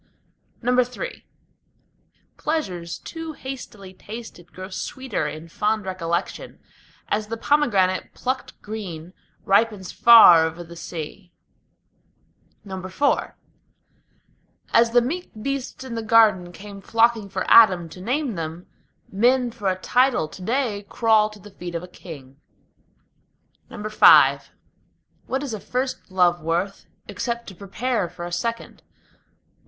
[0.67, 1.25] III
[2.35, 6.59] Pleasures too hastily tasted grow sweeter in fond recollection,
[7.09, 9.13] As the pomegranate plucked green
[9.45, 11.31] ripens far over the sea.
[12.65, 13.31] IV
[14.73, 18.65] As the meek beasts in the Garden came flocking for Adam to name them,
[19.11, 22.41] Men for a title to day crawl to the feet of a king.
[23.69, 23.75] V
[25.27, 28.81] What is a first love worth, except to prepare for a second?